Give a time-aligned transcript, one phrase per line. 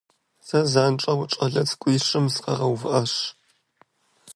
[0.45, 3.13] Сэ занщӀэу щӀалэ цӀыкӀуищым сыкъаувыхьащ.